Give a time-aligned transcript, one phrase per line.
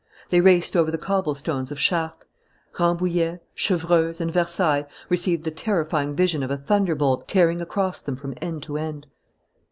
[0.29, 2.25] They raced over the cobble stones of Chartres.
[2.79, 8.33] Rambouillet, Chevreuse, and Versailles received the terrifying vision of a thunderbolt tearing across them from
[8.41, 9.05] end to end.